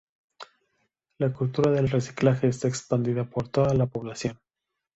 [1.19, 4.39] La cultura del reciclaje está expandida por toda la población.